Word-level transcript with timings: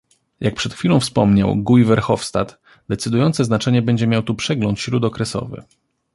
Jak 0.39 0.55
przed 0.55 0.73
chwilą 0.73 0.99
wspomniał 0.99 1.55
Guy 1.55 1.85
Verhofstadt, 1.85 2.59
decydujące 2.89 3.45
znaczenie 3.45 3.81
będzie 3.81 4.07
miał 4.07 4.23
tu 4.23 4.35
przegląd 4.35 4.79
śródokresowy 4.79 5.63